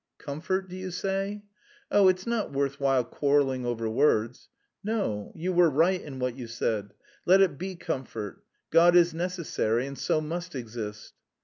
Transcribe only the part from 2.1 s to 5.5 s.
not worth while quarrelling over words." "No,